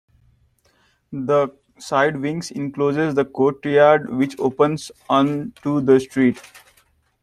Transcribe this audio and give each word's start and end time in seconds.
The 1.11 1.49
side 1.77 2.17
wings 2.19 2.49
enclose 2.49 3.13
the 3.13 3.23
courtyard, 3.23 4.09
which 4.09 4.35
opens 4.39 4.91
on 5.11 5.53
to 5.61 5.79
the 5.79 5.99
street. 5.99 6.41